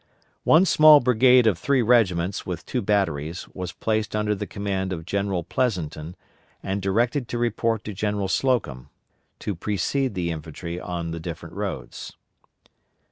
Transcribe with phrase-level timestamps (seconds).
[0.45, 5.05] One small brigade of three regiments with two batteries was placed under the command of
[5.05, 6.15] General Pleasonton
[6.63, 8.89] and directed to report to General Slocum,
[9.37, 12.13] to precede the infantry on the different roads.